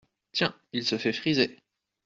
Tiens… 0.31 0.55
il 0.73 0.83
se 0.83 0.97
fait 0.97 1.13
friser?… 1.13 1.59